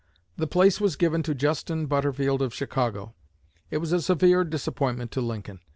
[0.35, 3.13] The place was given to Justin Butterfield of Chicago.
[3.69, 5.59] It was a severe disappointment to Lincoln.